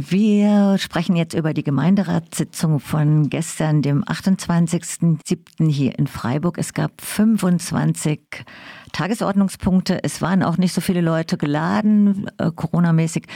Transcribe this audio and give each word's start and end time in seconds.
Wir 0.00 0.78
sprechen 0.78 1.16
jetzt 1.16 1.34
über 1.34 1.52
die 1.52 1.64
Gemeinderatssitzung 1.64 2.78
von 2.78 3.30
gestern, 3.30 3.82
dem 3.82 4.04
28.07. 4.04 5.68
hier 5.68 5.98
in 5.98 6.06
Freiburg. 6.06 6.56
Es 6.56 6.72
gab 6.72 7.00
25 7.00 8.20
Tagesordnungspunkte. 8.92 9.98
Es 10.04 10.22
waren 10.22 10.44
auch 10.44 10.56
nicht 10.56 10.72
so 10.72 10.80
viele 10.80 11.00
Leute 11.00 11.36
geladen, 11.36 12.30
äh, 12.38 12.52
Corona-mäßig. 12.52 13.26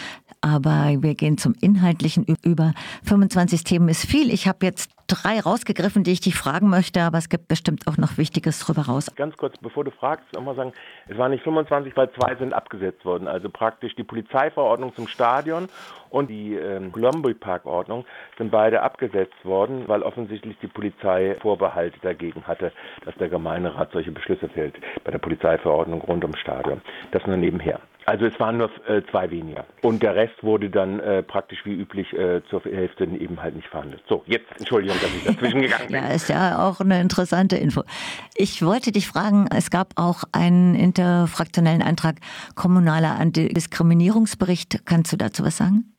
Aber 0.43 0.97
wir 1.01 1.15
gehen 1.15 1.39
zum 1.39 1.55
Inhaltlichen 1.61 2.27
über. 2.43 2.73
25 3.05 3.63
Themen 3.65 3.89
ist 3.89 4.05
viel. 4.05 4.33
Ich 4.33 4.49
habe 4.49 4.67
jetzt 4.67 4.91
drei 5.07 5.41
rausgegriffen, 5.41 6.05
die 6.05 6.13
ich 6.13 6.21
dich 6.21 6.35
fragen 6.35 6.69
möchte, 6.69 7.03
aber 7.03 7.19
es 7.19 7.29
gibt 7.29 7.49
bestimmt 7.49 7.87
auch 7.87 7.97
noch 7.97 8.19
Wichtiges 8.19 8.59
drüber 8.61 8.83
raus. 8.83 9.07
Ganz 9.15 9.37
kurz, 9.37 9.57
bevor 9.59 9.85
du 9.85 9.91
fragst, 9.91 10.25
nochmal 10.35 10.57
sagen, 10.57 10.73
es 11.09 11.17
waren 11.17 11.31
nicht 11.31 11.45
25, 11.45 11.97
weil 11.97 12.11
zwei 12.13 12.35
sind 12.37 12.53
abgesetzt 12.55 13.05
worden. 13.05 13.29
Also 13.29 13.49
praktisch 13.51 13.95
die 13.95 14.05
Polizeiverordnung 14.05 14.95
zum 14.97 15.07
Stadion 15.07 15.69
und 16.11 16.29
die 16.29 16.55
ähm, 16.55 16.93
Columbia-Park-Ordnung 16.93 18.05
sind 18.37 18.51
beide 18.51 18.83
abgesetzt 18.83 19.45
worden, 19.45 19.85
weil 19.87 20.03
offensichtlich 20.03 20.57
die 20.61 20.67
Polizei 20.67 21.37
Vorbehalte 21.41 21.99
dagegen 22.03 22.43
hatte, 22.47 22.73
dass 23.05 23.15
der 23.17 23.29
Gemeinderat 23.29 23.91
solche 23.93 24.11
Beschlüsse 24.11 24.49
fällt 24.49 24.75
bei 25.05 25.11
der 25.11 25.19
Polizeiverordnung 25.19 26.01
rund 26.01 26.25
ums 26.25 26.39
Stadion. 26.39 26.81
Das 27.13 27.27
nur 27.27 27.37
nebenher. 27.37 27.81
Also 28.07 28.27
es 28.27 28.39
waren 28.41 28.59
nur 28.59 28.71
äh, 28.89 29.03
zwei 29.11 29.31
weniger. 29.31 29.65
Und 29.83 30.03
der 30.03 30.15
Rest 30.15 30.43
wurde 30.43 30.71
dann 30.71 31.01
äh, 31.01 31.23
praktisch 31.23 31.65
wie 31.65 31.73
üblich 31.73 32.13
äh, 32.13 32.43
zur 32.49 32.63
Hälfte 32.65 33.05
eben 33.05 33.41
halt 33.41 33.57
nicht 33.57 33.69
verhandelt. 33.69 34.03
So, 34.09 34.23
jetzt 34.27 34.47
Entschuldigung, 34.59 34.97
dass 35.01 35.15
ich 35.15 35.25
dazwischen 35.25 35.63
gegangen 35.63 35.87
bin. 35.87 35.97
ja, 35.97 36.09
ist 36.09 36.29
ja 36.29 36.69
auch 36.69 36.81
eine 36.81 37.01
interessante 37.01 37.57
Info. 37.57 37.83
Ich 38.35 38.65
wollte 38.65 38.93
dich 38.93 39.07
fragen, 39.07 39.49
es 39.55 39.71
gab 39.71 39.93
auch 39.97 40.25
einen 40.33 40.75
interfraktionellen 40.75 41.83
Antrag 41.83 42.17
kommunaler 42.55 43.19
Antidiskriminierungsbericht. 43.19 44.85
Kannst 44.85 45.13
du 45.13 45.17
dazu 45.17 45.45
was 45.45 45.57
sagen? 45.57 45.93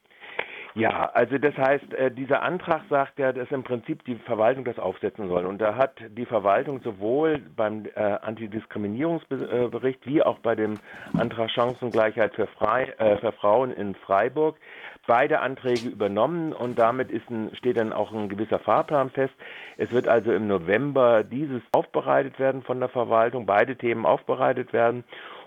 Ja, 0.76 1.12
also 1.14 1.38
das 1.38 1.56
heißt, 1.56 1.94
äh, 1.94 2.10
dieser 2.10 2.42
Antrag 2.42 2.82
sagt 2.90 3.20
ja, 3.20 3.32
dass 3.32 3.52
im 3.52 3.64
Prinzip 3.64 4.04
die 4.06 4.16
Verwaltung 4.16 4.66
das 4.66 4.80
aufsetzen 4.80 5.28
soll. 5.28 5.46
Und 5.46 5.60
da 5.60 5.76
hat 5.76 6.00
die 6.10 6.26
Verwaltung 6.26 6.82
sowohl 6.82 7.40
beim 7.56 7.86
äh, 7.94 8.00
Antidiskriminierungsbericht 8.00 10.08
wie 10.08 10.24
auch 10.24 10.40
bei 10.40 10.56
dem 10.56 10.80
Antrag 11.16 11.52
Chancengleichheit 11.52 12.34
für, 12.34 12.48
Frei, 12.48 12.86
äh, 12.98 13.18
für 13.18 13.34
Frauen 13.34 13.72
in 13.72 13.94
Freiburg 13.94 14.58
beide 15.06 15.42
Anträge 15.42 15.90
übernommen 15.90 16.54
und 16.54 16.80
damit 16.80 17.12
ist 17.12 17.30
ein, 17.30 17.54
steht 17.56 17.78
dann 17.78 17.94
auch 17.94 18.12
ein 18.12 18.30
gewisser 18.30 18.60
Fahrplan 18.60 19.10
fest. 19.10 19.34
Es 19.78 19.92
wird 19.92 20.08
also 20.08 20.32
im 20.32 20.48
November 20.48 21.24
dieses 21.24 21.62
aufbereitet 21.72 22.40
werden 22.40 22.64
von 22.64 22.80
der 22.80 22.90
Verwaltung, 22.90 23.46
beide 23.46 23.76
Themen 23.76 24.06
aufbereitet 24.06 24.72
werden 24.72 25.04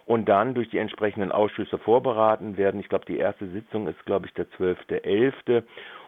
und 0.06 0.28
dann 0.28 0.54
durch 0.54 0.70
die 0.70 0.78
entsprechenden 0.78 1.32
Ausschüsse 1.32 1.78
vorberaten 1.78 2.56
werden. 2.56 2.80
Ich 2.80 2.88
glaube, 2.88 3.04
die 3.06 3.18
erste 3.18 3.48
Sitzung 3.48 3.88
ist, 3.88 4.06
glaube 4.06 4.26
ich, 4.26 4.34
der 4.34 4.46
12.11 4.52 5.64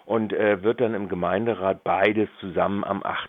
und 0.09 0.33
äh, 0.33 0.63
wird 0.63 0.81
dann 0.81 0.95
im 0.95 1.09
Gemeinderat 1.11 1.85
beides 1.85 2.31
zusammen 2.41 2.83
am 2.83 3.03
8. 3.03 3.29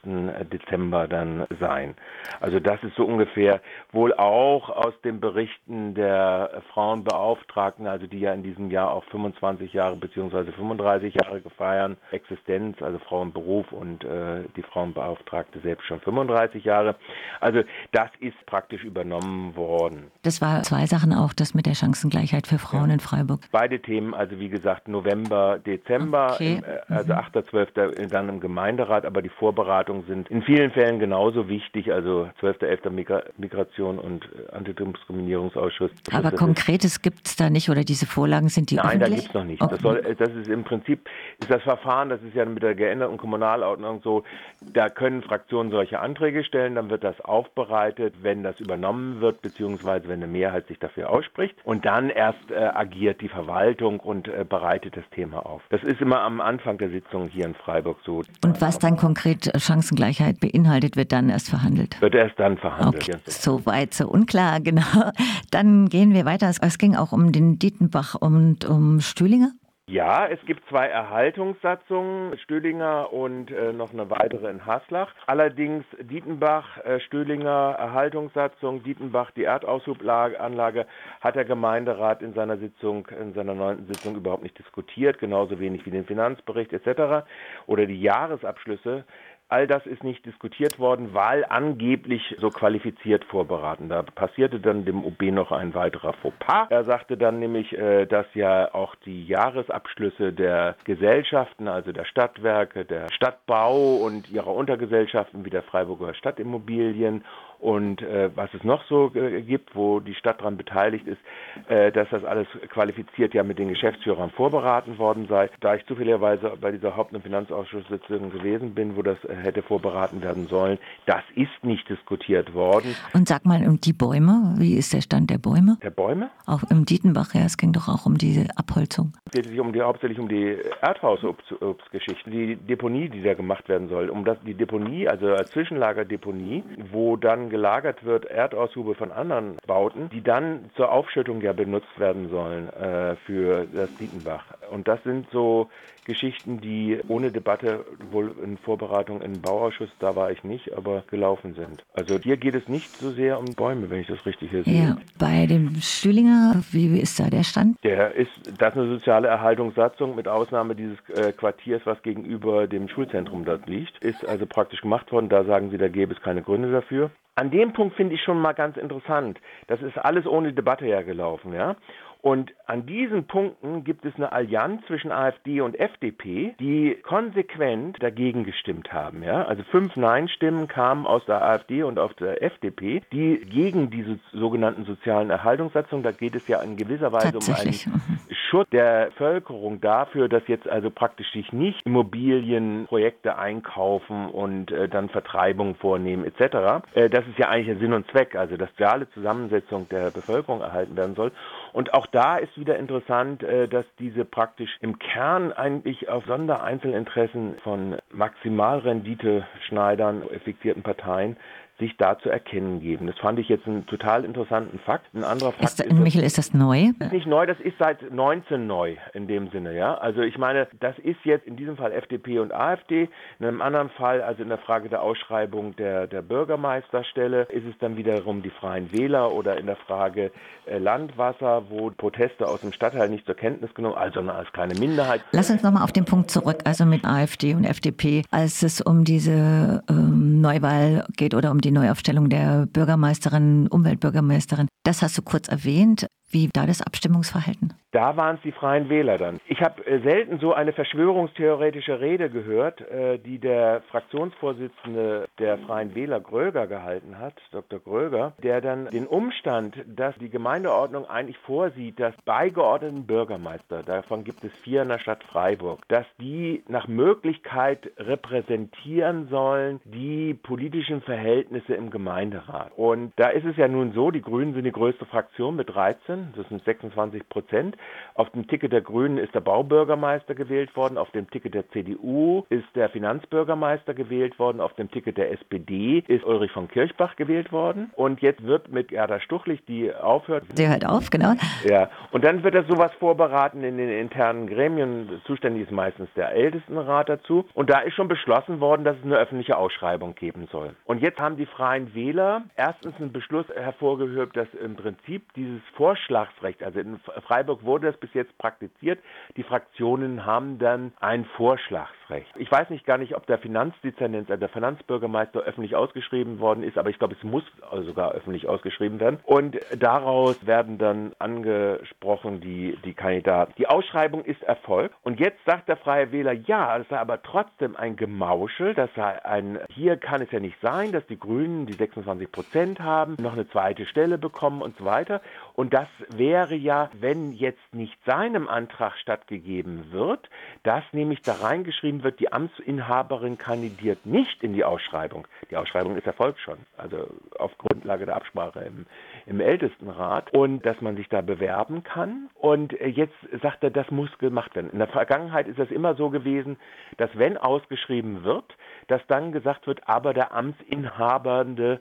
Dezember 0.49 1.09
dann 1.09 1.45
sein. 1.59 1.95
Also 2.39 2.61
das 2.61 2.81
ist 2.83 2.95
so 2.95 3.05
ungefähr 3.05 3.59
wohl 3.91 4.13
auch 4.13 4.69
aus 4.69 4.94
den 5.03 5.19
Berichten 5.19 5.94
der 5.94 6.61
Frauenbeauftragten, 6.73 7.85
also 7.85 8.07
die 8.07 8.19
ja 8.19 8.33
in 8.33 8.44
diesem 8.44 8.72
Jahr 8.72 8.91
auch 8.91 9.03
25 9.11 9.73
Jahre 9.73 9.97
bzw. 9.97 10.53
35 10.53 11.16
Jahre 11.16 11.41
gefeiern, 11.41 11.97
Existenz, 12.11 12.81
also 12.81 12.97
Frauenberuf 13.00 13.69
und 13.73 14.05
äh, 14.05 14.44
die 14.55 14.63
Frauenbeauftragte 14.63 15.59
selbst 15.59 15.85
schon 15.85 16.00
35 16.00 16.63
Jahre. 16.63 16.95
Also 17.41 17.61
das 17.91 18.09
ist 18.22 18.38
praktisch 18.45 18.85
übernommen 18.85 19.53
worden. 19.57 20.11
Das 20.22 20.41
war 20.41 20.63
zwei 20.63 20.85
Sachen 20.85 21.11
auch, 21.13 21.33
das 21.33 21.53
mit 21.53 21.66
der 21.66 21.75
Chancengleichheit 21.75 22.47
für 22.47 22.57
Frauen 22.57 22.88
ja. 22.88 22.94
in 22.94 23.00
Freiburg. 23.02 23.41
Beide 23.52 23.81
Themen, 23.81 24.13
also 24.13 24.39
wie 24.39 24.47
gesagt 24.47 24.88
November, 24.88 25.59
Dezember. 25.59 26.35
Okay. 26.35 26.53
Im, 26.53 26.63
äh, 26.63 26.69
also 26.88 27.14
8.12. 27.14 28.02
Mhm. 28.02 28.09
dann 28.09 28.30
im 28.30 28.39
Gemeinderat, 28.39 29.06
aber 29.06 29.22
die 29.22 29.30
Vorbereitungen 29.30 30.03
sind 30.06 30.30
in 30.30 30.42
vielen 30.42 30.72
Fällen 30.72 31.00
genauso 31.00 31.48
wichtig, 31.48 31.92
also 31.92 32.30
12.11. 32.42 32.89
Migra 32.89 33.23
Migration 33.38 34.00
und 34.00 34.25
äh, 34.25 34.56
Antidiskriminierungsausschuss. 34.56 35.91
Aber 36.12 36.31
Konkretes 36.31 37.02
gibt 37.02 37.28
es 37.28 37.35
da 37.35 37.50
nicht 37.50 37.69
oder 37.69 37.84
diese 37.84 38.06
Vorlagen 38.06 38.50
sind 38.50 38.72
die 38.72 38.75
Nein, 38.75 39.02
öffentlich? 39.02 39.09
da 39.09 39.16
gibt 39.16 39.28
es 39.28 39.34
noch 39.34 39.44
nicht. 39.44 39.62
Okay. 39.62 39.72
Das, 39.72 39.81
soll, 39.81 40.16
das 40.18 40.30
ist 40.30 40.50
im 40.50 40.63
Prinzip, 40.63 41.09
ist 41.40 41.52
das 41.52 41.63
Verfahren, 41.63 42.09
das 42.09 42.22
ist 42.22 42.35
ja 42.35 42.46
mit 42.46 42.63
der 42.63 42.75
geänderten 42.75 43.18
Kommunalordnung 43.18 44.01
so, 44.03 44.24
da 44.62 44.90
können 44.90 45.22
Fraktionen 45.22 45.72
solche 45.72 46.00
Anträge 46.00 46.44
stellen, 46.44 46.75
dann 46.75 46.90
wird 46.90 47.03
das 47.03 47.19
aufbereitet, 47.22 48.16
wenn 48.22 48.44
das 48.44 48.59
übernommen 48.59 49.22
wird, 49.22 49.41
beziehungsweise 49.41 50.07
wenn 50.07 50.24
eine 50.24 50.31
Mehrheit 50.31 50.68
sich 50.68 50.80
dafür 50.80 51.09
ausspricht 51.09 51.56
und 51.63 51.86
dann 51.86 52.09
erst 52.09 52.51
äh, 52.51 52.56
agiert 52.56 53.22
die 53.22 53.30
Verwaltung 53.30 54.00
und 54.00 54.28
äh, 54.28 54.46
bereitet 54.47 54.97
das 54.97 55.09
Thema 55.12 55.46
auf. 55.46 55.62
Das 55.69 55.84
ist 55.84 56.01
immer 56.01 56.22
am 56.22 56.41
Anfang 56.41 56.59
Anfang 56.59 56.78
der 56.78 56.90
Sitzung 56.90 57.30
hier 57.30 57.46
in 57.46 57.56
Freiburg 57.56 57.97
so. 58.06 58.22
Und 58.44 58.59
was 58.59 58.80
dann 58.80 58.97
konkret 58.97 59.47
äh, 59.47 59.59
Chancengleichheit 59.59 60.42
beinhaltet, 60.42 60.97
wird 60.97 61.14
dann 61.14 61.30
erst 61.30 61.50
verhandelt? 61.50 62.02
Wird 62.02 62.16
erst 62.16 62.38
dann 62.38 62.58
verhandelt. 62.58 63.03
Okay. 63.09 63.18
So 63.25 63.66
weit, 63.66 63.94
so 63.94 64.09
unklar, 64.09 64.59
genau. 64.59 65.12
Dann 65.52 65.88
gehen 65.88 66.14
wir 66.14 66.25
weiter. 66.25 66.50
Es 66.50 66.78
ging 66.78 66.98
auch 66.98 67.14
um 67.14 67.31
den 67.31 67.59
Dietenbach 67.59 68.16
und 68.16 68.66
um 68.66 69.00
Stühlinger. 69.00 69.52
Ja, 69.89 70.27
es 70.27 70.39
gibt 70.45 70.69
zwei 70.69 70.85
Erhaltungssatzungen, 70.85 72.38
Stöhlinger 72.38 73.11
und 73.11 73.50
äh, 73.50 73.73
noch 73.73 73.91
eine 73.91 74.07
weitere 74.11 74.47
in 74.47 74.63
Haslach. 74.63 75.11
Allerdings 75.25 75.83
Dietenbach, 76.00 76.77
äh, 76.85 77.00
Stöhlinger 77.00 77.75
Erhaltungssatzung, 77.79 78.83
Dietenbach 78.83 79.31
die 79.31 79.45
Erdaushublanlage 79.45 80.85
hat 81.22 81.35
der 81.35 81.45
Gemeinderat 81.45 82.22
in 82.22 82.35
seiner 82.35 82.57
Sitzung, 82.59 83.07
in 83.19 83.33
seiner 83.33 83.55
neunten 83.55 83.88
Sitzung 83.88 84.16
überhaupt 84.16 84.44
nicht 84.44 84.59
diskutiert, 84.59 85.17
genauso 85.17 85.59
wenig 85.59 85.83
wie 85.88 85.91
den 85.91 86.06
Finanzbericht 86.06 86.71
etc. 86.71 87.25
oder 87.66 87.88
die 87.88 88.00
Jahresabschlüsse 88.00 89.06
All 89.52 89.66
das 89.66 89.84
ist 89.88 90.04
nicht 90.04 90.24
diskutiert 90.28 90.78
worden, 90.78 91.16
weil 91.16 91.44
angeblich 91.44 92.36
so 92.40 92.50
qualifiziert 92.50 93.26
vorberaten. 93.26 93.90
Da 93.90 94.04
passierte 94.04 94.60
dann 94.60 94.86
dem 94.86 95.04
OB 95.04 95.24
noch 95.32 95.52
ein 95.52 95.74
weiterer 95.74 96.14
Fauxpas. 96.14 96.68
Er 96.70 96.84
sagte 96.84 97.18
dann 97.18 97.40
nämlich, 97.40 97.76
äh, 97.76 98.06
dass 98.06 98.28
ja 98.36 98.72
auch 98.76 98.94
die 99.06 99.26
Jahresabschlüsse 99.26 100.34
der 100.34 100.76
Gesellschaften, 100.84 101.68
also 101.68 101.92
der 101.92 102.06
Stadtwerke, 102.06 102.86
der 102.86 103.12
Stadtbau 103.12 103.96
und 103.96 104.30
ihrer 104.30 104.54
Untergesellschaften 104.54 105.44
wie 105.46 105.50
der 105.50 105.64
Freiburger 105.64 106.14
Stadtimmobilien 106.14 107.24
und 107.59 108.02
äh, 108.02 108.30
was 108.36 108.50
es 108.53 108.64
noch 108.64 108.84
so 108.88 109.12
äh, 109.14 109.42
gibt, 109.42 109.75
wo 109.75 110.00
die 110.00 110.16
Stadt 110.16 110.40
daran 110.40 110.56
beteiligt 110.56 111.06
ist, 111.08 111.20
äh, 111.68 111.92
dass 111.92 112.09
das 112.09 112.24
alles 112.24 112.47
qualifiziert 112.70 113.34
ja 113.34 113.44
mit 113.44 113.59
den 113.59 113.68
Geschäftsführern 113.68 114.30
vorberaten 114.31 114.97
worden 114.97 115.28
sei. 115.28 115.50
Da 115.59 115.75
ich 115.75 115.86
zufälligerweise 115.86 116.53
bei 116.59 116.72
dieser 116.72 116.96
Haupt- 116.96 117.14
und 117.14 117.22
Finanzausschusssitzung 117.22 118.31
gewesen 118.31 118.74
bin, 118.74 118.96
wo 118.96 119.02
das 119.02 119.18
äh, 119.25 119.36
hätte 119.36 119.62
vorberaten 119.62 120.22
werden 120.22 120.48
sollen, 120.48 120.78
das 121.06 121.22
ist 121.36 121.64
nicht 121.64 121.90
diskutiert 121.90 122.53
worden. 122.53 122.96
Und 123.14 123.28
sag 123.28 123.46
mal, 123.46 123.68
um 123.68 123.80
die 123.81 123.94
Bäume, 123.94 124.56
wie 124.58 124.75
ist 124.75 124.94
der 124.94 125.02
Stand 125.02 125.30
der 125.30 125.38
Bäume? 125.38 125.78
Der 125.84 125.90
Bäume? 125.90 126.30
Auch 126.46 126.64
im 126.69 126.86
Dietenbach, 126.86 127.34
ja, 127.34 127.42
es 127.42 127.58
ging 127.58 127.74
doch 127.74 127.90
auch 127.90 128.06
um 128.06 128.18
diese 128.18 128.48
Abholzung. 128.56 129.14
Es 129.25 129.34
geht 129.34 129.48
sich 129.48 129.59
um 129.59 129.74
die, 129.74 129.81
hauptsächlich 129.81 130.19
um 130.19 130.30
die 130.30 130.58
Erdhausobstgeschichte, 130.81 132.30
die 132.30 132.56
Deponie, 132.56 133.09
die 133.09 133.22
da 133.22 133.34
gemacht 133.34 133.68
werden 133.68 133.90
soll. 133.90 134.09
Um 134.09 134.24
das, 134.24 134.38
die 134.46 134.53
Deponie, 134.53 135.09
also 135.09 135.36
Zwischenlagerdeponie, 135.36 136.64
wo 136.92 137.18
dann 137.18 137.49
gelagert 137.50 138.04
wird, 138.04 138.26
Erdaushube 138.26 138.96
von 138.96 139.12
anderen 139.12 139.58
Bauten, 139.68 140.10
die 140.10 140.22
dann 140.22 140.70
zur 140.76 140.92
Aufschüttung 140.92 141.42
ja 141.42 141.54
benutzt 141.54 142.00
werden 142.00 142.30
sollen 142.30 142.70
äh, 142.70 143.16
für 143.26 143.66
das 143.66 143.90
Dietenbach. 144.00 144.46
Und 144.72 144.88
das 144.88 145.02
sind 145.04 145.28
so 145.32 145.70
Geschichten, 146.09 146.59
die 146.59 147.00
ohne 147.08 147.31
Debatte 147.31 147.86
wohl 148.12 148.34
in 148.44 148.58
Vorbereitung 148.58 149.22
im 149.22 149.42
Bauausschuss, 149.42 149.90
da 150.00 150.16
war 150.16 150.31
ich 150.31 150.44
nicht, 150.44 150.75
aber 150.75 151.03
gelaufen 151.09 151.53
sind. 151.53 151.84
Also 151.94 152.18
hier 152.18 152.36
geht 152.38 152.56
es 152.56 152.68
nicht 152.68 152.90
so 152.97 153.12
sehr 153.12 153.40
um 153.40 153.46
Bäume, 153.56 153.90
wenn 153.92 154.02
ich 154.02 154.08
das 154.08 154.25
richtig 154.25 154.50
hier 154.50 154.64
sehe. 154.64 154.74
Ja, 154.74 154.98
bei 155.19 155.46
dem 155.46 155.75
Stühlinger, 155.75 156.64
wie 156.72 157.00
ist 157.00 157.19
da 157.19 157.30
der 157.30 157.44
Stand? 157.44 157.78
Der 157.84 158.16
ist, 158.16 158.31
das 158.58 158.74
ist 158.74 158.80
eine 158.80 158.90
soziale 158.90 159.28
Erhaltungssatzung 159.28 160.16
mit 160.16 160.28
Ausnahme 160.28 160.75
dieses 160.75 160.98
äh, 161.09 161.31
Quartiers, 161.31 161.81
was 161.86 162.01
gegenüber 162.01 162.68
dem 162.68 162.89
Schulzentrum 162.89 163.45
dort 163.45 163.69
liegt, 163.69 164.04
ist 164.04 164.28
also 164.28 164.48
praktisch 164.48 164.81
gemacht 164.81 165.12
worden. 165.12 165.30
Da 165.30 165.44
sagen 165.44 165.69
sie, 165.69 165.78
da 165.78 165.89
gäbe 165.89 166.13
es 166.13 166.22
keine 166.22 166.42
Gründe 166.42 166.72
dafür. 166.72 167.12
An 167.36 167.51
dem 167.51 167.72
Punkt 167.72 167.95
finde 167.95 168.16
ich 168.16 168.22
schon 168.22 168.42
mal 168.42 168.51
ganz 168.51 168.75
interessant. 168.75 169.39
Das 169.68 169.81
ist 169.81 169.98
alles 169.98 170.25
ohne 170.28 170.51
Debatte 170.51 170.83
hergelaufen, 170.83 171.54
ja. 171.54 171.78
Und 172.21 172.51
an 172.66 172.86
diesen 172.86 173.25
Punkten 173.25 173.83
gibt 173.83 174.06
es 174.06 174.16
eine 174.16 174.31
Allianz 174.31 174.86
zwischen 174.88 175.12
AfD 175.12 175.62
und 175.62 175.80
FDP, 175.80 176.54
die 176.60 176.98
konsequent 177.01 178.01
dagegen 178.01 178.44
gestimmt 178.44 178.92
haben. 178.92 179.24
Ja? 179.24 179.45
Also 179.45 179.63
fünf 179.63 179.95
Nein-Stimmen 179.95 180.68
kamen 180.68 181.06
aus 181.06 181.25
der 181.25 181.44
AfD 181.44 181.83
und 181.83 181.98
aus 181.98 182.12
der 182.19 182.44
FDP, 182.44 183.01
die 183.13 183.38
gegen 183.38 183.89
diese 183.89 184.19
sogenannten 184.33 184.86
sozialen 184.86 185.30
Erhaltungssatzungen, 185.30 186.04
da 186.04 186.12
geht 186.12 186.36
es 186.36 186.48
ja 186.48 186.62
in 186.62 186.75
gewisser 186.75 187.12
Weise 187.13 187.38
um 187.38 187.56
einen 187.56 187.69
mhm. 187.69 188.36
Schutz 188.50 188.69
der 188.71 189.07
Bevölkerung 189.07 189.80
dafür, 189.80 190.27
dass 190.27 190.44
jetzt 190.48 190.68
also 190.68 190.89
praktisch 190.89 191.31
sich 191.31 191.54
nicht 191.54 191.86
Immobilienprojekte 191.86 193.38
einkaufen 193.38 194.30
und 194.30 194.71
äh, 194.71 194.89
dann 194.89 195.10
Vertreibungen 195.10 195.75
vornehmen 195.75 196.25
etc. 196.25 196.83
Äh, 196.95 197.10
das 197.10 197.25
ist 197.27 197.38
ja 197.38 197.50
eigentlich 197.50 197.68
der 197.68 197.77
Sinn 197.77 197.94
und 197.94 198.10
Zweck, 198.12 198.36
also 198.36 198.57
dass 198.57 198.69
soziale 198.80 199.10
Zusammensetzung 199.12 199.88
der 199.89 200.12
Bevölkerung 200.12 200.62
erhalten 200.62 200.95
werden 200.95 201.16
soll. 201.16 201.31
Und 201.74 201.94
auch 201.94 202.07
da 202.07 202.38
ist 202.38 202.57
wieder 202.57 202.77
interessant, 202.77 203.44
äh, 203.44 203.68
dass 203.68 203.86
diese 204.00 204.25
praktisch 204.25 204.75
im 204.81 204.98
Kern 205.00 205.54
eigentlich 205.54 206.10
auf 206.10 206.25
Sondereinzelinteressen 206.25 207.60
von 207.63 207.98
Maximalrendite-Schneidern, 208.12 210.24
fixierten 210.44 210.83
Parteien 210.83 211.38
sich 211.80 211.96
da 211.98 212.20
zu 212.20 212.30
erkennen 212.30 212.81
geben. 212.81 213.08
Das 213.08 213.18
fand 213.18 213.40
ich 213.40 213.50
jetzt 213.50 213.66
einen 213.66 213.86
total 213.86 214.26
interessanten 214.26 214.80
Fakt. 214.80 215.06
Ein 215.14 215.24
anderer 215.24 215.52
Fakt 215.52 215.64
ist, 215.64 215.80
ist 215.80 215.94
Michael, 215.94 216.26
ist 216.26 216.38
das 216.38 216.54
neu? 216.54 216.92
Ist 217.00 217.12
nicht 217.12 217.28
neu, 217.28 217.46
das 217.46 217.60
ist 217.60 217.78
seit 217.80 218.12
19 218.12 218.68
neu 218.68 218.98
in 219.14 219.28
dem 219.28 219.50
Sinne, 219.50 219.76
ja. 219.76 219.96
Also 219.96 220.22
ich 220.22 220.38
meine, 220.38 220.68
das 220.80 220.98
ist 221.00 221.20
jetzt 221.24 221.48
in 221.48 221.56
diesem 221.56 221.78
Fall 221.78 221.92
FDP 221.92 222.40
und 222.40 222.54
AfD. 222.54 223.10
In 223.40 223.46
einem 223.46 223.62
anderen 223.62 223.90
Fall, 223.90 224.22
also 224.22 224.44
in 224.44 224.50
der 224.50 224.58
Frage 224.58 224.90
der 224.90 225.02
Ausschreibung 225.02 225.76
der, 225.78 226.08
der 226.08 226.22
Bürgermeisterstelle, 226.22 227.44
ist 227.44 227.66
es 227.66 227.78
dann 227.80 227.98
wiederum 227.98 228.44
die 228.44 228.50
Freien 228.50 228.92
Wähler 228.92 229.31
oder 229.31 229.58
in 229.58 229.66
der 229.66 229.78
Frage 229.78 230.31
äh, 230.66 230.78
Landwasser, 230.78 231.64
wo 231.70 231.90
Proteste 231.92 232.48
aus 232.48 232.62
dem 232.62 232.74
Stadtteil 232.74 233.10
nicht 233.10 233.26
zur 233.26 233.36
Kenntnis 233.36 233.74
genommen, 233.74 233.96
also 233.96 234.20
als 234.20 234.52
kleine 234.52 234.76
Minderheit. 234.76 235.22
Lass 235.31 235.50
uns 235.50 235.64
nochmal 235.64 235.84
auf 235.84 235.92
den 235.92 236.06
Punkt 236.06 236.30
zurück, 236.30 236.60
also 236.66 236.86
mit 236.86 237.06
AfD 237.06 237.54
und 237.54 237.64
FDP, 237.64 238.24
als 238.31 238.64
es 238.64 238.81
um 238.81 239.06
diese 239.06 239.81
ähm, 239.90 240.42
Neuwahl 240.42 241.06
geht 241.16 241.34
oder 241.34 241.52
um 241.52 241.62
die 241.62 241.69
die 241.69 241.75
Neuaufstellung 241.75 242.30
der 242.30 242.66
Bürgermeisterin, 242.66 243.68
Umweltbürgermeisterin. 243.68 244.68
Das 244.83 245.04
hast 245.04 245.18
du 245.19 245.21
kurz 245.21 245.48
erwähnt. 245.48 246.07
Wie 246.31 246.50
da 246.51 246.66
das 246.66 246.81
Abstimmungsverhalten? 246.81 247.74
Da 247.91 248.18
waren 248.18 248.36
es 248.36 248.41
die 248.41 248.51
Freien 248.51 248.89
Wähler 248.89 249.18
dann. 249.18 249.39
Ich 249.47 249.62
habe 249.62 249.86
äh, 249.86 250.00
selten 250.00 250.39
so 250.39 250.53
eine 250.53 250.74
verschwörungstheoretische 250.74 252.00
Rede 252.00 252.30
gehört, 252.30 252.81
äh, 252.81 253.18
die 253.18 253.39
der 253.39 253.81
Fraktionsvorsitzende 253.89 255.27
der 255.39 255.57
Freien 255.59 255.95
Wähler 255.95 256.19
Gröger 256.19 256.68
gehalten 256.68 257.18
hat, 257.18 257.33
Dr. 257.51 257.80
Gröger, 257.80 258.33
der 258.44 258.62
dann 258.62 258.89
den 258.89 259.07
Umstand, 259.07 259.75
dass 259.88 260.15
die 260.18 260.30
Gemeindeordnung 260.30 261.09
eigentlich 261.09 261.38
vorsieht, 261.39 262.00
dass 262.00 262.15
beigeordneten 262.25 263.06
Bürgermeister, 263.06 263.83
davon 263.83 264.24
gibt 264.24 264.44
es 264.44 264.51
vier 264.63 264.83
in 264.83 264.89
der 264.89 265.00
Stadt 265.00 265.24
Freiburg, 265.24 265.81
dass 265.88 266.06
die 266.19 266.63
nach 266.68 266.88
Möglichkeit 266.88 267.92
repräsentieren 267.97 269.27
sollen 269.30 269.80
die 269.85 270.33
politischen 270.33 271.01
Verhältnisse 271.01 271.74
im 271.74 271.89
Gemeinderat. 271.89 272.71
Und 272.75 273.13
da 273.15 273.30
ist 273.30 273.45
es 273.45 273.57
ja 273.57 273.68
nun 273.68 273.94
so, 273.94 274.12
die 274.12 274.21
Grünen 274.21 274.53
sind 274.53 274.65
die 274.65 274.71
größte 274.71 275.06
Fraktion 275.06 275.56
mit 275.56 275.69
13 275.74 276.30
das 276.35 276.47
sind 276.50 276.63
26 276.63 277.27
Prozent. 277.30 277.77
Auf 278.16 278.30
dem 278.31 278.48
Ticket 278.48 278.74
der 278.74 278.81
Grünen 278.81 279.18
ist 279.18 279.34
der 279.34 279.40
Baubürgermeister 279.40 280.36
gewählt 280.36 280.76
worden, 280.76 280.98
auf 280.98 281.10
dem 281.12 281.30
Ticket 281.30 281.54
der 281.54 281.70
CDU 281.70 282.44
ist 282.50 282.66
der 282.76 282.90
Finanzbürgermeister 282.90 283.94
gewählt 283.94 284.38
worden, 284.40 284.60
auf 284.60 284.74
dem 284.74 284.92
Ticket 284.92 285.18
der 285.18 285.31
SPD 285.31 286.04
ist 286.08 286.26
Ulrich 286.26 286.52
von 286.52 286.68
Kirchbach 286.68 287.16
gewählt 287.16 287.52
worden 287.52 287.92
und 287.96 288.22
jetzt 288.22 288.44
wird 288.44 288.72
mit 288.72 288.90
Gerda 288.90 289.20
Stuchlich, 289.20 289.64
die 289.66 289.94
aufhört. 289.94 290.44
Sie 290.54 290.68
hört 290.68 290.86
auf, 290.86 291.10
genau. 291.10 291.34
Ja, 291.68 291.90
und 292.12 292.24
dann 292.24 292.44
wird 292.44 292.56
das 292.56 292.68
sowas 292.68 292.92
vorberaten 293.00 293.64
in 293.64 293.78
den 293.78 293.90
internen 293.90 294.48
Gremien. 294.48 295.22
Zuständig 295.26 295.64
ist 295.64 295.72
meistens 295.72 296.10
der 296.16 296.31
Ältestenrat 296.31 297.10
dazu. 297.10 297.46
Und 297.54 297.70
da 297.70 297.80
ist 297.80 297.94
schon 297.94 298.08
beschlossen 298.08 298.60
worden, 298.60 298.84
dass 298.84 298.98
es 298.98 299.04
eine 299.04 299.18
öffentliche 299.18 299.58
Ausschreibung 299.58 300.16
geben 300.16 300.48
soll. 300.52 300.76
Und 300.86 301.02
jetzt 301.02 301.20
haben 301.20 301.38
die 301.38 301.46
Freien 301.46 301.94
Wähler 301.94 302.44
erstens 302.56 302.96
einen 302.98 303.12
Beschluss 303.12 303.46
hervorgehoben, 303.50 304.31
dass 304.34 304.48
im 304.54 304.76
Prinzip 304.76 305.34
dieses 305.34 305.62
Vorschlag 305.76 306.10
Vorschlagsrecht. 306.10 306.64
Also 306.64 306.80
in 306.80 307.00
Freiburg 307.28 307.64
wurde 307.69 307.92
das 307.92 307.98
bis 307.98 308.13
jetzt 308.13 308.36
praktiziert. 308.39 309.00
Die 309.38 309.44
Fraktionen 309.44 310.25
haben 310.25 310.57
dann 310.57 310.92
ein 311.00 311.25
Vorschlagsrecht. 311.38 312.27
Ich 312.36 312.51
weiß 312.51 312.71
nicht 312.71 312.86
gar 312.86 312.98
nicht, 312.98 313.16
ob 313.16 313.27
der 313.27 313.38
Finanzdezernent, 313.38 314.30
also 314.30 314.39
der 314.39 314.50
Finanzbürgermeister 314.50 315.42
öffentlich 315.42 315.75
ausgeschrieben 315.75 316.39
worden 316.39 316.63
ist, 316.63 316.77
aber 316.77 316.89
ich 316.89 316.98
glaube, 316.98 317.16
es 317.16 317.24
muss 317.24 317.44
sogar 317.86 318.12
öffentlich 318.13 318.50
ausgeschrieben 318.50 319.00
werden. 319.00 319.19
Und 319.24 319.57
daraus 319.77 320.45
werden 320.48 320.80
dann 320.80 321.13
angesprochen 321.19 322.42
die, 322.42 322.77
die 322.83 322.94
Kandidaten. 322.94 323.54
Die 323.57 323.68
Ausschreibung 323.68 324.25
ist 324.25 324.42
erfolgt. 324.42 324.95
Und 325.04 325.19
jetzt 325.19 325.39
sagt 325.45 325.69
der 325.69 325.77
Freie 325.77 326.12
Wähler, 326.12 326.33
ja, 326.33 326.77
es 326.77 326.88
sei 326.89 326.98
aber 326.98 327.21
trotzdem 327.21 327.75
ein 327.75 327.95
Gemauschel. 327.95 328.74
Das 328.74 328.89
sei 328.95 329.24
ein, 329.24 329.60
hier 329.69 329.98
kann 329.98 330.21
es 330.21 330.31
ja 330.31 330.39
nicht 330.39 330.57
sein, 330.62 330.92
dass 330.92 331.06
die 331.06 331.19
Grünen 331.19 331.68
die 331.68 331.74
26 331.74 332.31
Prozent 332.31 332.80
haben, 332.80 333.16
noch 333.19 333.33
eine 333.33 333.48
zweite 333.50 333.86
Stelle 333.86 334.18
bekommen 334.18 334.63
und 334.63 334.75
so 334.77 334.86
weiter. 334.86 335.21
Und 335.54 335.74
das 335.74 335.88
wäre 336.10 336.56
ja, 336.56 336.89
wenn 337.00 337.31
jetzt 337.33 337.58
nicht 337.71 337.97
seinem 338.06 338.47
Antrag 338.47 338.97
stattgegeben 338.97 339.91
wird, 339.91 340.29
dass 340.63 340.83
nämlich 340.91 341.21
da 341.21 341.33
reingeschrieben 341.33 342.03
wird, 342.03 342.19
die 342.19 342.31
Amtsinhaberin 342.31 343.38
kandidiert 343.38 344.06
nicht 344.06 344.44
in 344.44 344.53
die 344.53 344.63
Ausschreibung. 344.63 345.27
Die 345.51 345.56
Ausschreibung 345.56 345.95
ist 345.95 346.07
erfolgt 346.07 346.39
schon, 346.39 346.57
also 346.77 347.07
auf 347.38 347.57
Grundlage 347.57 348.06
der 348.06 348.15
Absprache 348.15 348.61
im, 348.61 348.85
im 349.25 349.39
Ältestenrat 349.39 350.33
und 350.33 350.65
dass 350.65 350.81
man 350.81 350.95
sich 350.95 351.09
da 351.09 351.21
bewerben 351.21 351.83
kann. 351.83 352.29
Und 352.35 352.73
jetzt 352.73 353.15
sagt 353.41 353.63
er, 353.63 353.69
das 353.69 353.89
muss 353.91 354.17
gemacht 354.17 354.56
werden. 354.56 354.71
In 354.71 354.79
der 354.79 354.88
Vergangenheit 354.88 355.47
ist 355.47 355.59
es 355.59 355.71
immer 355.71 355.95
so 355.95 356.09
gewesen, 356.09 356.57
dass 356.97 357.09
wenn 357.13 357.38
ausgeschrieben 357.38 358.23
wird, 358.23 358.56
dass 358.88 359.06
dann 359.07 359.31
gesagt 359.31 359.67
wird, 359.67 359.88
aber 359.88 360.13
der 360.13 360.33
Amtsinhabende 360.33 361.79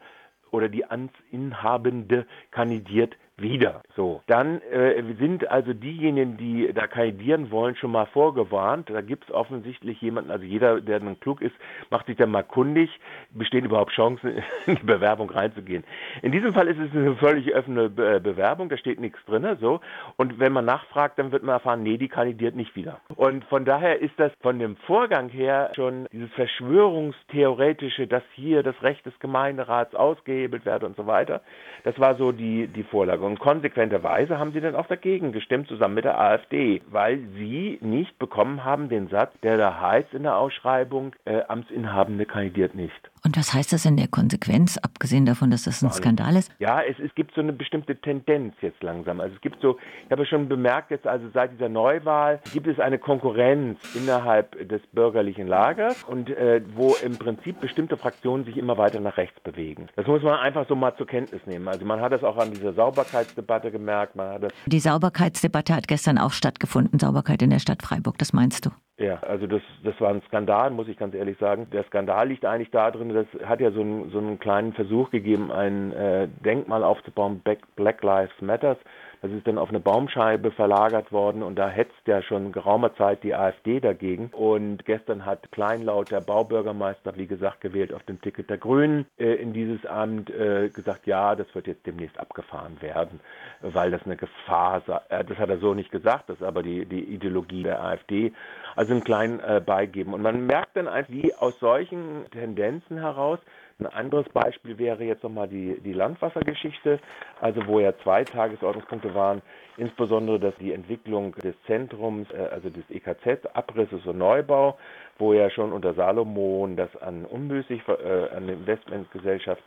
oder 0.51 0.69
die 0.69 0.85
Amtsinhabende 0.85 2.27
kandidiert 2.51 3.17
wieder. 3.41 3.83
So, 3.97 4.23
dann 4.27 4.61
äh, 4.63 5.03
sind 5.19 5.49
also 5.49 5.73
diejenigen, 5.73 6.37
die 6.37 6.73
da 6.73 6.87
kandidieren 6.87 7.51
wollen, 7.51 7.77
schon 7.77 7.93
mal 7.93 8.07
vorgewarnt. 8.07 8.91
Da 8.91 9.01
gibt 9.01 9.25
es 9.25 9.35
offensichtlich 9.35 10.01
jemanden, 10.01 10.31
also 10.31 10.45
jeder, 10.45 10.81
der 10.81 11.01
dann 11.01 11.19
klug 11.21 11.41
ist, 11.41 11.55
macht 11.91 12.07
sich 12.07 12.17
dann 12.17 12.31
mal 12.31 12.43
kundig, 12.43 12.91
bestehen 13.31 13.65
überhaupt 13.65 13.93
Chancen, 13.93 14.43
in 14.67 14.77
die 14.77 14.87
Bewerbung 14.87 15.31
reinzugehen. 15.31 15.85
In 16.23 16.33
diesem 16.33 16.53
Fall 16.53 16.69
ist 16.69 16.79
es 16.79 16.91
eine 16.93 17.17
völlig 17.17 17.55
offene 17.55 17.89
Be 17.89 18.17
äh, 18.17 18.21
Bewerbung, 18.21 18.69
da 18.69 18.77
steht 18.77 19.01
nichts 19.01 19.19
drin, 19.27 19.47
so. 19.61 19.81
Und 20.17 20.39
wenn 20.39 20.53
man 20.53 20.65
nachfragt, 20.65 21.19
dann 21.19 21.33
wird 21.33 21.43
man 21.43 21.55
erfahren, 21.55 21.83
nee, 21.83 21.97
die 21.97 22.09
kandidiert 22.09 22.57
nicht 22.57 22.75
wieder. 22.75 23.01
Und 23.15 23.45
von 23.45 23.65
daher 23.65 24.01
ist 24.01 24.19
das 24.19 24.33
von 24.41 24.59
dem 24.59 24.77
Vorgang 24.77 25.29
her 25.29 25.71
schon 25.77 26.07
dieses 26.13 26.33
Verschwörungstheoretische, 26.33 28.07
dass 28.07 28.23
hier 28.35 28.63
das 28.63 28.81
Recht 28.83 29.07
des 29.07 29.19
Gemeinderats 29.21 29.95
ausgehebelt 29.95 30.65
werde 30.65 30.87
und 30.87 30.97
so 30.97 31.07
weiter. 31.07 31.43
Das 31.85 31.99
war 31.99 32.17
so 32.17 32.33
die, 32.33 32.67
die 32.67 32.83
Vorlage. 32.83 33.28
Und 33.29 33.41
konsequenterweise 33.41 34.39
haben 34.39 34.53
sie 34.53 34.61
dann 34.63 34.75
auch 34.75 34.87
dagegen 34.87 35.33
gestimmt, 35.33 35.69
zusammen 35.69 35.97
mit 35.97 36.07
der 36.07 36.19
AfD, 36.19 36.81
weil 36.91 37.19
sie 37.37 37.79
nicht 37.83 38.19
bekommen 38.19 38.65
haben 38.65 38.89
den 38.89 39.09
Satz, 39.09 39.35
der 39.43 39.59
da 39.59 39.79
heißt 39.83 40.15
in 40.15 40.23
der 40.23 40.39
Ausschreibung, 40.39 41.13
äh, 41.27 41.43
Amtsinhabende 41.47 42.25
kandidiert 42.25 42.75
nicht. 42.75 43.11
Und 43.25 43.37
was 43.37 43.53
heißt 43.53 43.73
das 43.73 43.85
in 43.85 43.97
der 43.97 44.09
Konsequenz, 44.09 44.79
abgesehen 44.79 45.27
davon, 45.27 45.51
dass 45.51 45.65
das 45.65 45.83
ein 45.83 45.91
Skandal 45.91 46.37
ist? 46.37 46.51
Ja, 46.59 46.81
es, 46.81 46.99
es 46.99 47.15
gibt 47.15 47.35
so 47.35 47.41
eine 47.41 47.53
bestimmte 47.53 47.97
Tendenz 47.97 48.55
jetzt 48.61 48.83
langsam. 48.83 49.21
Also 49.21 49.35
es 49.35 49.41
gibt 49.41 49.61
so, 49.61 49.77
ich 50.07 50.11
habe 50.11 50.25
schon 50.25 50.49
bemerkt, 50.49 50.91
jetzt 50.91 51.07
also 51.07 51.29
seit 51.35 51.53
dieser 51.53 51.69
Neuwahl 51.69 52.41
gibt 52.53 52.67
es 52.67 52.79
eine 52.81 52.99
Konkurrenz 52.99 53.79
innerhalb 53.95 54.69
des 54.69 54.81
bürgerlichen 54.93 55.47
Lagers 55.49 56.03
und 56.05 56.31
äh, 56.31 56.63
wo 56.75 56.97
im 57.05 57.19
Prinzip 57.19 57.61
bestimmte 57.61 57.97
Fraktionen 57.97 58.45
sich 58.45 58.57
immer 58.57 58.79
weiter 58.79 59.01
nach 59.01 59.17
rechts 59.17 59.39
bewegen. 59.41 59.89
Das 59.97 60.07
muss 60.07 60.23
man 60.23 60.39
einfach 60.39 60.67
so 60.69 60.75
mal 60.75 60.97
zur 60.97 61.07
Kenntnis 61.07 61.45
nehmen. 61.47 61.69
Also 61.69 61.85
man 61.85 62.01
hat 62.01 62.13
das 62.13 62.25
auch 62.25 62.37
an 62.37 62.53
dieser 62.53 62.73
Sauberkeitsdebatte 63.19 63.71
gemerkt. 63.71 64.17
Man 64.17 64.29
hat 64.31 64.53
Die 64.67 64.81
Sauberkeitsdebatte 64.81 65.75
hat 65.75 65.89
gestern 65.89 66.19
auch 66.19 66.33
stattgefunden, 66.33 66.99
Sauberkeit 66.99 67.43
in 67.43 67.51
der 67.51 67.59
Stadt 67.59 67.83
Freiburg, 67.83 68.19
das 68.19 68.33
meinst 68.33 68.67
du? 68.67 68.71
Ja, 68.99 69.21
also 69.21 69.47
das, 69.47 69.63
das 69.85 70.01
war 70.01 70.11
ein 70.11 70.23
Skandal, 70.27 70.71
muss 70.71 70.89
ich 70.89 70.97
ganz 70.97 71.15
ehrlich 71.15 71.39
sagen. 71.39 71.69
Der 71.73 71.85
Skandal 71.85 72.29
liegt 72.29 72.45
eigentlich 72.45 72.71
darin, 72.71 73.11
das 73.11 73.27
hat 73.45 73.61
ja 73.61 73.71
so 73.71 73.81
einen, 73.81 74.11
so 74.11 74.19
einen 74.19 74.39
kleinen 74.41 74.73
Versuch 74.73 75.11
gegeben, 75.11 75.53
ein 75.53 75.93
äh, 75.93 76.29
Denkmal 76.45 76.83
aufzubauen, 76.83 77.41
Black 77.77 78.03
Lives 78.03 78.35
Matters. 78.41 78.79
Das 79.21 79.33
ist 79.33 79.47
dann 79.49 79.59
auf 79.59 79.71
eine 79.71 79.81
Baumscheibe 79.81 80.53
verlagert 80.53 81.11
worden 81.11 81.43
und 81.43 81.57
da 81.57 81.69
hetzt 81.69 82.07
ja 82.07 82.23
schon 82.23 82.53
geraumer 82.53 82.95
Zeit 82.95 83.25
die 83.25 83.35
AfD 83.35 83.81
dagegen. 83.81 84.29
Und 84.29 84.85
gestern 84.85 85.27
hat 85.27 85.51
Kleinlaut 85.51 86.11
der 86.11 86.21
Baubürgermeister, 86.21 87.17
wie 87.17 87.27
gesagt, 87.27 87.61
gewählt 87.61 87.93
auf 87.93 88.05
dem 88.05 88.21
Ticket 88.21 88.49
der 88.49 88.59
Grünen 88.59 89.07
äh, 89.19 89.35
in 89.35 89.53
dieses 89.53 89.85
Amt 89.87 90.31
äh, 90.31 90.69
gesagt, 90.69 91.07
ja, 91.07 91.35
das 91.35 91.53
wird 91.55 91.67
jetzt 91.67 91.85
demnächst 91.85 92.19
abgefahren 92.21 92.81
werden, 92.81 93.19
weil 93.61 93.91
das 93.91 94.05
eine 94.05 94.17
Gefahr 94.17 94.83
sei. 94.87 95.01
Äh, 95.09 95.25
das 95.25 95.39
hat 95.39 95.49
er 95.49 95.59
so 95.59 95.75
nicht 95.75 95.91
gesagt, 95.91 96.29
das 96.29 96.37
ist 96.37 96.47
aber 96.47 96.63
die, 96.63 96.87
die 96.87 97.03
Ideologie 97.03 97.65
der 97.65 97.83
AfD. 97.83 98.33
Also 98.77 98.93
einen 98.93 99.03
kleinen 99.03 99.41
äh, 99.41 99.61
beigeben. 99.65 100.15
Und 100.15 100.23
man 100.23 100.47
merkt 100.47 100.77
dann 100.77 100.87
einfach, 100.87 101.13
wie 101.13 101.35
aus 101.35 101.59
solchen 101.59 102.27
Tendenzen 102.31 102.99
heraus 102.99 103.41
ein 103.81 103.87
anderes 103.87 104.29
Beispiel 104.31 104.77
wäre 104.79 105.05
jetzt 105.05 105.23
nochmal 105.23 105.47
die, 105.47 105.79
die 105.81 105.93
Landwassergeschichte, 105.93 106.99
also 107.41 107.65
wo 107.69 107.79
ja 107.79 107.97
zwei 108.03 108.25
Tagesordnungspunkte 108.25 109.15
waren, 109.15 109.41
insbesondere 109.77 110.41
dass 110.41 110.57
die 110.57 110.73
Entwicklung 110.73 111.33
des 111.37 111.55
Zentrums, 111.67 112.29
äh, 112.33 112.49
also 112.51 112.71
des 112.71 112.83
EKZ, 112.91 113.47
Abrisses 113.55 114.05
und 114.05 114.19
Neubau, 114.19 114.77
wo 115.19 115.33
ja 115.33 115.49
schon 115.51 115.73
unter 115.73 115.95
Salomon 115.95 116.75
das 116.75 116.95
an 116.97 117.25
unmüßig, 117.25 117.83
äh, 117.87 118.35
an 118.35 118.49
Investmentgesellschaft 118.49 119.63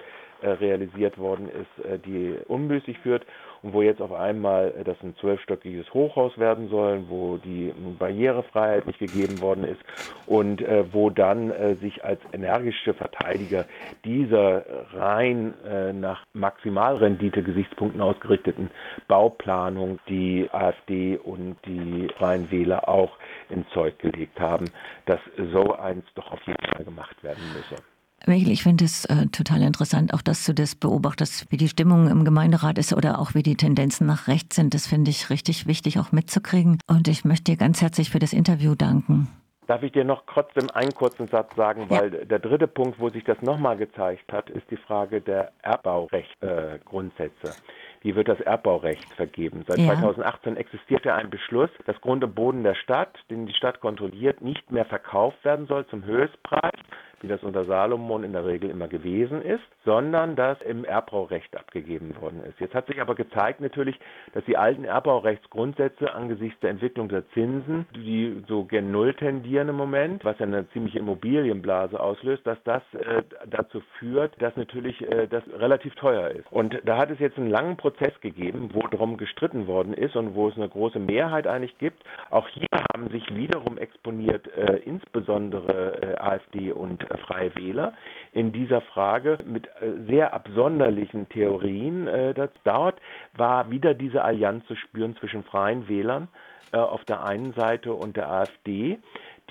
realisiert 0.48 1.18
worden 1.18 1.50
ist, 1.50 1.86
äh, 1.86 2.00
die 2.00 2.36
unmüßig 2.48 3.00
führt 3.00 3.26
und 3.62 3.74
wo 3.74 3.82
jetzt 3.82 4.02
auf 4.02 4.12
einmal 4.12 4.74
das 4.84 4.98
ein 5.04 5.16
zwölfstöckiges 5.18 5.94
Hochhaus 5.94 6.38
werden 6.38 6.70
soll, 6.70 7.04
wo 7.10 7.38
die 7.38 7.74
Barrierefreiheit 8.00 8.88
nicht 8.88 9.00
gegeben 9.00 9.42
worden 9.42 9.64
ist 9.66 9.82
und 10.26 10.62
äh, 10.62 10.84
wo 10.92 11.10
dann 11.10 11.52
äh, 11.52 11.76
sich 11.76 12.04
als 12.04 12.20
energische 12.34 12.94
Verteidiger 12.94 13.66
dieser 14.04 14.64
rein 14.94 15.54
äh, 15.66 15.94
nach 15.94 16.24
Maximalrendite-Gesichtspunkten 16.34 18.02
ausgerichteten 18.02 18.72
Bauplanung 19.08 20.00
die 20.08 20.50
AfD 20.52 21.18
und 21.18 21.58
die 21.66 22.08
Freien 22.18 22.50
Wähler 22.52 22.90
auch 22.90 23.18
ins 23.50 23.68
Zeug 23.70 24.00
gelegt 24.00 24.40
haben, 24.40 24.66
dass 25.06 25.20
so 25.54 25.76
eins 25.76 26.06
doch 26.16 26.32
auf 26.32 26.42
jeden 26.48 26.66
Fall 26.66 26.84
gemacht 26.84 27.24
werden 27.24 27.44
müsse. 27.54 27.82
Ich 28.28 28.64
finde 28.64 28.86
es 28.86 29.06
äh, 29.06 29.28
total 29.28 29.62
interessant, 29.64 30.14
auch 30.14 30.22
dass 30.22 30.46
du 30.46 30.54
das 30.54 30.76
beobachtest, 30.76 31.52
wie 31.52 31.58
die 31.58 31.68
Stimmung 31.68 32.08
im 32.08 32.24
Gemeinderat 32.24 32.78
ist 32.78 32.94
oder 32.94 33.20
auch 33.20 33.34
wie 33.34 33.42
die 33.42 33.56
Tendenzen 33.56 34.06
nach 34.06 34.28
rechts 34.28 34.56
sind. 34.56 34.74
Das 34.74 34.86
finde 34.86 35.10
ich 35.10 35.30
richtig 35.30 35.66
wichtig 35.66 35.98
auch 35.98 36.12
mitzukriegen. 36.12 36.80
Und 36.88 37.08
ich 37.08 37.26
möchte 37.26 37.52
dir 37.52 37.58
ganz 37.58 37.82
herzlich 37.82 38.12
für 38.12 38.20
das 38.20 38.34
Interview 38.34 38.76
danken. 38.76 39.28
Darf 39.68 39.84
ich 39.84 39.92
dir 39.92 40.04
noch 40.04 40.24
trotzdem 40.28 40.70
einen 40.72 40.94
kurzen 40.94 41.28
Satz 41.28 41.56
sagen, 41.56 41.90
weil 41.90 42.14
ja. 42.14 42.26
der 42.26 42.40
dritte 42.40 42.68
Punkt, 42.68 43.00
wo 43.00 43.10
sich 43.10 43.24
das 43.24 43.42
nochmal 43.42 43.78
gezeigt 43.78 44.32
hat, 44.32 44.50
ist 44.50 44.70
die 44.70 44.78
Frage 44.78 45.22
der 45.22 45.52
Erbbaurechtgrundsätze. 45.62 47.48
Äh, 47.48 48.02
wie 48.02 48.16
wird 48.16 48.28
das 48.28 48.40
Erbbaurecht 48.42 49.14
vergeben? 49.14 49.64
Seit 49.68 49.78
ja. 49.78 49.94
2018 49.94 50.58
existierte 50.58 51.14
ein 51.14 51.30
Beschluss, 51.30 51.70
dass 51.86 52.00
Grund 52.02 52.24
und 52.24 52.36
Boden 52.36 52.64
der 52.64 52.76
Stadt, 52.76 53.18
den 53.30 53.46
die 53.46 53.54
Stadt 53.54 53.80
kontrolliert, 53.80 54.42
nicht 54.42 54.72
mehr 54.72 54.86
verkauft 54.86 55.44
werden 55.46 55.68
soll 55.68 55.86
zum 55.88 56.04
Höchstpreis, 56.04 56.74
wie 57.22 57.28
das 57.28 57.44
unter 57.44 57.66
Salomon 57.66 58.24
in 58.24 58.34
der 58.34 58.46
Regel 58.46 58.70
immer 58.70 58.88
gewesen 58.88 59.42
ist, 59.42 59.64
sondern 59.86 60.36
dass 60.36 60.62
im 60.62 60.86
Erbbaurecht 60.86 61.56
abgegeben 61.58 62.16
worden 62.20 62.44
ist. 62.48 62.60
Jetzt 62.60 62.74
hat 62.74 62.88
sich 62.88 63.02
aber 63.02 63.16
gezeigt 63.16 63.62
natürlich, 63.62 64.00
dass 64.34 64.44
die 64.46 64.58
alten 64.58 64.84
Erbbaurechtsgrundsätze 64.84 66.14
angesichts 66.14 66.60
der 66.62 66.72
Entwicklung 66.72 67.10
der 67.10 67.28
Zinsen, 67.30 67.86
die 67.96 68.44
so 68.48 68.66
gen 68.66 68.92
Null 68.92 69.14
tendieren 69.14 69.70
im 69.70 69.76
Moment, 69.76 70.26
was 70.26 70.38
ja 70.40 70.46
eine 70.46 70.70
ziemliche 70.70 71.00
Immobilienblase 71.00 72.00
auslöst, 72.00 72.46
dass 72.46 72.62
das 72.64 72.82
äh, 72.94 73.24
dazu 73.48 73.82
führt, 74.00 74.40
dass 74.42 74.56
natürlich 74.56 75.02
äh, 75.10 75.28
das 75.28 75.44
relativ 75.58 75.96
teuer 75.96 76.30
ist. 76.30 76.52
Und 76.52 76.80
da 76.86 76.98
hat 76.98 77.12
es 77.12 77.20
jetzt 77.20 77.38
einen 77.38 77.50
langen 77.50 77.78
Prozess 77.78 78.14
gegeben, 78.22 78.70
wo 78.74 78.82
darum 78.88 79.18
gestritten 79.18 79.68
worden 79.68 79.94
ist 79.94 80.16
und 80.16 80.36
wo 80.36 80.48
es 80.48 80.56
eine 80.56 80.70
große 80.70 81.00
Mehrheit 81.00 81.48
eigentlich 81.48 81.78
gibt. 81.78 82.04
Auch 82.30 82.48
hier 82.48 82.68
haben 82.94 83.10
sich 83.10 83.36
wiederum 83.36 83.78
exponiert, 83.78 84.48
äh, 84.56 84.78
insbesondere 84.86 86.02
äh, 86.02 86.18
AfD 86.18 86.72
und 86.72 87.04
Freie 87.18 87.56
Wähler 87.56 87.94
in 88.34 88.52
dieser 88.52 88.82
Frage 88.82 89.38
mit 89.46 89.68
äh, 89.68 90.06
sehr 90.08 90.34
absonderlichen 90.34 91.30
Theorien. 91.30 92.08
Äh, 92.08 92.34
das 92.34 92.50
dort 92.64 93.00
war 93.36 93.72
wieder 93.72 93.94
diese 93.94 94.24
Allianz 94.24 94.66
zu 94.68 94.76
spüren 94.76 95.16
zwischen 95.18 95.44
Freien 95.44 95.88
Wählern 95.88 96.28
äh, 96.74 96.78
auf 96.78 97.04
der 97.06 97.24
einen 97.24 97.54
Seite 97.54 97.94
und 97.94 98.18
der 98.18 98.30
AfD 98.30 99.00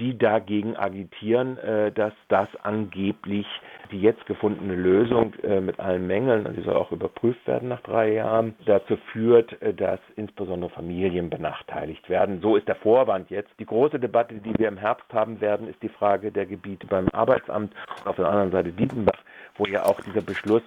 die 0.01 0.17
dagegen 0.17 0.77
agitieren, 0.77 1.59
äh, 1.59 1.93
dass 1.93 2.15
das 2.29 2.49
angeblich 2.63 3.47
die 3.93 4.01
jetzt 4.01 4.25
gefundene 4.27 4.75
Lösung 4.75 5.35
äh, 5.43 5.61
mit 5.61 5.79
allen 5.81 6.07
Mängeln, 6.07 6.47
und 6.47 6.57
die 6.57 6.63
soll 6.63 6.77
auch 6.77 6.93
überprüft 6.93 7.45
werden 7.47 7.69
nach 7.69 7.81
drei 7.81 8.13
Jahren, 8.13 8.55
dazu 8.65 8.97
führt, 9.13 9.61
äh, 9.61 9.75
dass 9.75 10.01
insbesondere 10.17 10.71
Familien 10.71 11.29
benachteiligt 11.29 12.09
werden. 12.09 12.41
So 12.41 12.57
ist 12.57 12.67
der 12.69 12.77
Vorwand 12.77 13.31
jetzt. 13.31 13.51
Die 13.59 13.67
große 13.67 13.99
Debatte, 13.99 14.35
die 14.35 14.59
wir 14.59 14.69
im 14.69 14.79
Herbst 14.79 15.13
haben 15.13 15.41
werden, 15.41 15.69
ist 15.69 15.83
die 15.83 15.89
Frage 15.89 16.33
der 16.33 16.47
Gebiete 16.47 16.87
beim 16.87 17.09
Arbeitsamt 17.13 17.75
und 17.99 18.07
auf 18.07 18.17
der 18.17 18.27
anderen 18.27 18.53
Seite 18.53 18.73
Dietenbach, 18.73 19.19
wo 19.57 19.67
ja 19.67 19.85
auch 19.85 20.01
dieser 20.01 20.23
Beschluss 20.23 20.63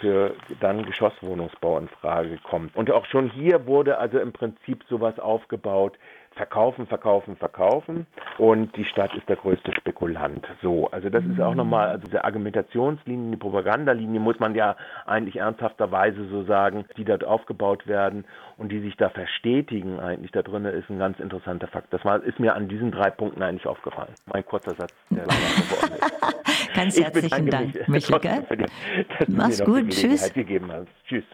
für 0.00 0.34
dann 0.60 0.84
Geschosswohnungsbau 0.84 1.78
in 1.78 1.88
Frage 1.88 2.38
kommt. 2.42 2.74
Und 2.74 2.90
auch 2.90 3.04
schon 3.06 3.30
hier 3.30 3.66
wurde 3.66 3.98
also 3.98 4.18
im 4.18 4.32
Prinzip 4.32 4.82
sowas 4.88 5.18
aufgebaut, 5.18 5.96
verkaufen, 6.34 6.86
verkaufen, 6.86 7.36
verkaufen 7.36 8.06
und 8.38 8.76
die 8.76 8.84
Stadt 8.84 9.14
ist 9.14 9.28
der 9.28 9.36
größte 9.36 9.72
Spekulant. 9.74 10.46
So, 10.62 10.88
also 10.90 11.10
das 11.10 11.24
ist 11.24 11.40
auch 11.40 11.54
nochmal, 11.54 11.88
also 11.88 12.06
diese 12.06 12.24
Argumentationslinie, 12.24 13.32
die 13.32 13.36
Propagandalinie 13.36 14.20
muss 14.20 14.38
man 14.38 14.54
ja 14.54 14.76
eigentlich 15.06 15.36
ernsthafterweise 15.36 16.26
so 16.28 16.44
sagen, 16.44 16.84
die 16.96 17.04
dort 17.04 17.24
aufgebaut 17.24 17.86
werden 17.86 18.24
und 18.56 18.70
die 18.70 18.80
sich 18.80 18.96
da 18.96 19.10
verstetigen 19.10 20.00
eigentlich 20.00 20.32
da 20.32 20.42
drin, 20.42 20.64
ist 20.64 20.88
ein 20.90 20.98
ganz 20.98 21.20
interessanter 21.20 21.66
Fakt. 21.68 21.92
Das 21.92 22.04
war, 22.04 22.22
ist 22.22 22.40
mir 22.40 22.54
an 22.54 22.68
diesen 22.68 22.90
drei 22.90 23.10
Punkten 23.10 23.42
eigentlich 23.42 23.66
aufgefallen. 23.66 24.14
Mein 24.26 24.44
kurzer 24.44 24.74
Satz, 24.74 24.94
der 25.10 25.24
geworden 25.24 25.94
ist. 25.98 26.74
Ganz 26.74 26.98
herzlichen 26.98 27.50
Dank, 27.50 27.88
Michael. 27.88 28.44
Mach's 29.28 29.62
gut, 29.62 29.90
tschüss. 29.90 30.32
Tschüss. 31.06 31.24